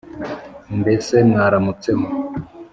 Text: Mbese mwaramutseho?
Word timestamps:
Mbese 0.79 1.13
mwaramutseho? 1.29 2.05